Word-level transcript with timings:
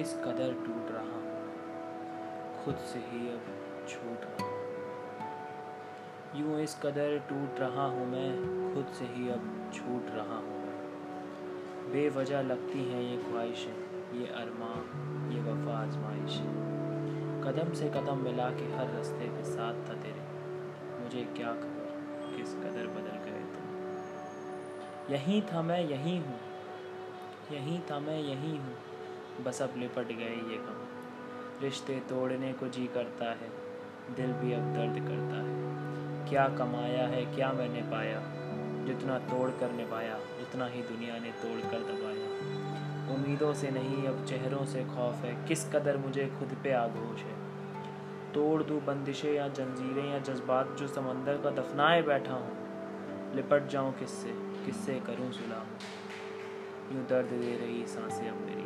इस 0.00 0.14
कदर 0.14 0.52
टूट 0.52 0.90
रहा 0.90 1.02
हूँ। 1.02 1.54
खुद 2.64 2.76
से 2.76 2.98
ही 2.98 3.28
अब 3.28 3.42
छूट 3.88 4.20
रहा 4.22 4.50
यूँ 6.36 6.60
इस 6.60 6.80
कदर 6.82 7.18
टूट 7.18 7.60
रहा 7.60 7.84
हूँ 7.86 8.06
मैं, 8.06 8.30
खुद 8.74 8.86
से 8.86 9.04
ही 9.04 9.28
अब 9.28 9.70
छूट 9.74 10.06
रहा 10.14 10.36
हूँ 10.36 10.66
मैं। 10.66 11.92
बेवजह 11.92 12.42
लगती 12.42 12.92
हैं 12.92 13.02
ये 13.02 13.16
ख्वाहिशें, 13.16 14.10
ये 14.20 14.26
अरमां 14.26 14.76
ये 15.32 15.40
वफा 15.40 15.78
आजमाइशें। 15.82 16.70
कदम 17.44 17.72
से 17.72 17.88
कदम 17.88 18.18
मिला 18.18 18.50
के 18.50 18.64
हर 18.64 18.90
रास्ते 18.90 19.28
पे 19.28 19.44
साथ 19.44 19.74
था 19.88 19.94
तेरे। 19.94 20.22
मुझे 21.02 21.24
क्या 21.24 21.52
खबर? 21.52 21.80
किस 22.36 22.54
कदर 22.54 22.86
बदल 22.86 23.30
गए 23.30 23.40
तुम? 23.40 23.66
यहीं 25.14 25.42
था 25.42 25.62
मैं, 25.62 25.80
यहीं 25.80 26.20
हूँ। 26.20 26.38
यहीं 27.52 27.80
था 27.90 27.98
मैं, 27.98 28.20
यहीं 28.20 28.58
हूँ। 28.58 28.89
बस 29.40 29.62
अब 29.62 29.74
लिपट 29.76 30.06
गए 30.08 30.34
ये 30.34 30.56
गम। 30.56 30.86
रिश्ते 31.62 31.94
तोड़ने 31.94 32.52
को 32.52 32.68
जी 32.68 32.86
करता 32.86 33.24
है, 33.24 33.48
दिल 34.16 34.32
भी 34.32 34.52
अब 34.52 34.62
दर्द 34.62 34.94
करता 34.94 35.40
है। 35.40 35.60
क्या 36.30 36.48
कमाया 36.48 37.06
है, 37.06 37.24
क्या 37.24 37.52
मैंने 37.52 37.82
पाया? 37.82 38.22
जितना 38.86 39.18
तोड़ 39.18 39.50
कर 39.50 39.72
निभाया, 39.72 40.16
उतना 40.16 40.66
ही 40.66 40.82
दुनिया 40.82 41.18
ने 41.18 41.30
तोड़ 41.30 41.70
कर 41.70 41.78
दबाया। 41.78 42.30
उम्मीदों 43.14 43.54
से 43.54 43.70
नहीं, 43.70 44.06
अब 44.08 44.24
चेहरों 44.24 44.64
से 44.64 44.84
खौफ 44.84 45.14
है। 45.14 45.48
किस 45.48 45.72
कदर 45.72 45.96
मुझे 45.96 46.26
खुद 46.38 46.56
पे 46.62 46.72
आगोश 46.72 47.20
है? 47.20 47.40
तोड़ 48.32 48.62
दूँ 48.62 48.84
बंदिशें 48.84 49.32
या 49.32 49.48
जंजीरें 49.48 50.12
या 50.12 50.18
जज्बात 50.18 50.76
जो 50.78 50.88
समंदर 50.88 51.36
का 51.36 51.50
दफनाए 51.50 52.02
बैठा 52.02 52.32
हूँ? 52.32 52.60
लिपट 53.34 53.68
जाऊँ 53.68 53.98
किससे? 53.98 54.30
किससे 54.66 55.00
करूँ 55.00 55.32
सुलाम? 55.32 55.66
यूँ 56.96 57.06
दर्द 57.06 57.26
दे 57.26 57.56
रही 57.56 57.86
साँसें 57.86 58.30
अब 58.30 58.36
मेरी 58.36 58.59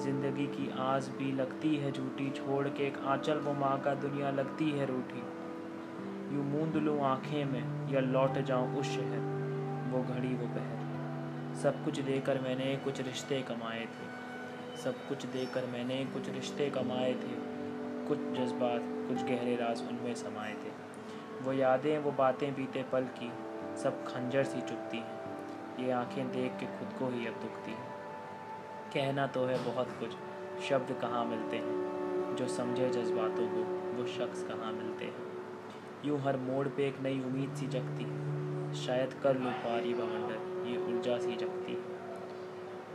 ज़िंदगी 0.00 0.46
की 0.46 0.70
आस 0.78 1.08
भी 1.18 1.32
लगती 1.32 1.76
है 1.76 1.92
झूठी, 1.92 2.30
छोड़ 2.30 2.68
के 2.68 2.86
एक 2.86 2.98
आंचल 2.98 3.38
वो 3.38 3.52
माँ 3.52 3.80
का 3.80 3.94
दुनिया 3.94 4.30
लगती 4.30 4.70
है 4.70 4.86
रूठी। 4.86 5.22
यूँ 6.36 6.44
मूंद 6.44 6.76
लूँ 6.76 7.00
आँखें 7.00 7.44
में, 7.44 7.92
या 7.92 8.00
लौट 8.00 8.38
जाऊँ 8.38 8.76
उस 8.76 8.86
शहर, 8.86 9.18
वो 9.92 10.02
घड़ी, 10.14 10.34
वो 10.34 10.46
पहर। 10.46 10.82
सब 11.62 11.84
कुछ 11.84 12.00
देकर 12.00 12.40
मैंने 12.40 12.76
कुछ 12.76 13.00
रिश्ते 13.00 13.42
कमाए 13.42 13.80
थे। 13.80 14.22
सब 14.76 15.08
कुछ 15.08 15.26
देकर 15.26 15.66
मैंने 15.66 16.04
कुछ 16.04 16.28
रिश्ते 16.28 16.70
कमाए 16.70 17.12
थे। 17.14 17.52
कुछ 18.08 18.18
जज्बात, 18.18 18.80
कुछ 19.08 19.22
गहरे 19.22 19.56
राज 19.56 19.82
उनमें 19.88 20.14
समाए 20.14 20.52
थे। 20.52 20.70
वो 21.42 21.52
यादें, 21.52 21.98
वो 21.98 22.12
बातें 22.12 22.54
बीते 22.54 22.84
पल 22.92 23.04
की, 23.04 23.32
सब 23.82 24.04
खंजर 24.04 24.44
सी 24.44 24.60
चुपती 24.60 24.96
हैं। 24.96 25.22
ये 25.80 25.90
आँखें 25.90 26.32
देख 26.32 26.52
के 26.52 26.66
खुद 26.66 26.98
को 26.98 27.06
ही 27.06 27.26
अब 27.26 27.34
दुखती 27.34 27.70
है। 27.70 28.01
कहना 28.94 29.26
तो 29.26 29.44
है 29.44 29.74
बहुत 29.74 29.88
कुछ। 30.00 30.10
शब्द 30.62 30.98
कहाँ 31.00 31.24
मिलते 31.24 31.56
हैं? 31.56 31.82
जो 32.36 32.48
समझे 32.48 32.90
जज्बातों 32.90 33.48
को, 33.48 33.92
वो 33.96 34.06
शख्स 34.06 34.42
कहाँ 34.42 34.72
मिलते 34.72 35.04
हैं? 35.04 35.14
यूँ 36.04 36.20
हर 36.20 36.36
मोड़ 36.36 36.68
पे 36.68 36.88
एक 36.88 37.00
नई 37.00 37.20
उम्मीद 37.20 37.54
सी 37.54 37.66
जगती 37.66 38.04
है। 38.04 38.32
शायद 38.74 39.14
कर 39.22 39.38
लूँ 39.38 39.52
पारी 39.52 39.94
बवंडर, 39.94 40.68
ये 40.68 40.78
ऊर्जा 40.78 41.18
सी 41.18 41.36
जगती 41.36 41.72
है। 41.72 41.80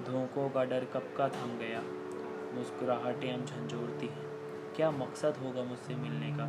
धोखों 0.04 0.50
का 0.50 0.64
डर 0.64 0.86
कब 0.86 1.14
का 1.18 1.30
थम 1.30 1.58
गया? 1.58 1.82
मुस्कुराहटें 2.56 3.34
हम 3.34 3.46
झंझोड़ती 3.46 4.08
हैं। 4.08 4.28
क्या 4.76 4.92
मकसद 4.92 5.38
होगा 5.38 5.64
मुझसे 5.64 5.96
मिलने 5.96 6.32
का? 6.32 6.46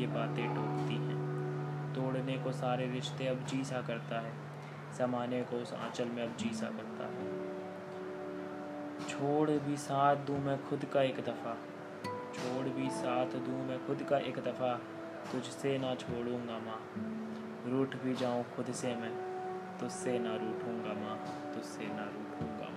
ये 0.00 0.06
बातें 0.06 0.46
टोकती 0.48 0.94
हैं। 0.94 1.22
तोड़ने 1.94 2.38
को 2.38 2.52
सारे 2.52 2.86
रिश्ते 2.86 3.26
अब 3.26 3.44
जी 3.44 3.64
सा 3.64 3.80
करता 3.80 4.20
है। 4.20 4.32
ज़माने 4.96 5.42
को 5.42 5.56
उस 5.56 5.72
आंचल 5.72 6.04
में 6.04 6.22
अब 6.22 6.36
जी 6.36 6.50
सा 6.54 6.66
करता 6.66 7.04
है। 7.04 7.41
छोड़ 9.12 9.50
भी 9.50 9.76
साथ 9.76 10.16
दूँ 10.16 10.38
मैं 10.38 10.68
खुद 10.68 10.84
का 10.92 11.02
एक 11.02 11.16
दफ़ा। 11.16 11.56
छोड़ 12.34 12.68
भी 12.68 12.90
साथ 12.90 13.26
दूँ 13.26 13.66
मैं 13.66 13.86
खुद 13.86 14.06
का 14.10 14.18
एक 14.18 14.38
दफ़ा। 14.38 14.74
तुझसे 15.32 15.78
ना 15.78 15.94
छोड़ूँगा 15.94 16.58
माँ। 16.58 16.80
रूठ 17.66 17.96
भी 17.96 18.14
जाऊँ 18.14 18.44
खुद 18.56 18.72
से 18.72 18.94
मैं। 18.96 19.12
तुझसे 19.80 20.18
ना 20.18 20.32
रूठूँगा 20.36 20.94
माँ। 21.00 21.16
तुझसे 21.54 21.86
ना 21.86 22.04
रूठूँगा 22.04 22.71